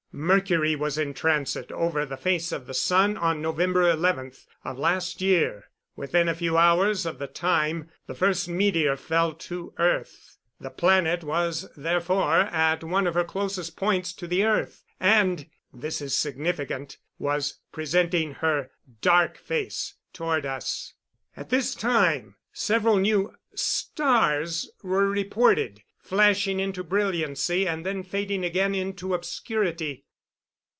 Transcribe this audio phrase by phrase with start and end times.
[0.13, 4.33] Mercury was in transit over the face of the sun on November 11,
[4.65, 9.73] of last year, within a few hours of the time the first meteor fell to
[9.79, 10.35] earth.
[10.59, 16.01] The planet was therefore at one of her closest points to the earth, and this
[16.01, 20.93] is significant was presenting her dark face toward us.
[21.37, 28.73] At this time several new "stars" were reported, flashing into brilliancy and then fading again
[28.73, 30.03] into obscurity.